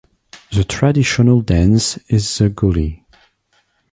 [0.51, 3.05] The traditional dance is the Goli.